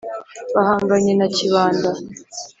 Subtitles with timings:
[0.55, 1.89] Bahanganye na Kibanda.